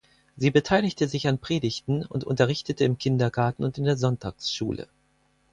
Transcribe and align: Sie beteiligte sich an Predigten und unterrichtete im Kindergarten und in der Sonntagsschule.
Sie 0.35 0.49
beteiligte 0.49 1.07
sich 1.07 1.27
an 1.27 1.37
Predigten 1.37 2.03
und 2.07 2.23
unterrichtete 2.23 2.85
im 2.85 2.97
Kindergarten 2.97 3.63
und 3.63 3.77
in 3.77 3.83
der 3.83 3.97
Sonntagsschule. 3.97 4.87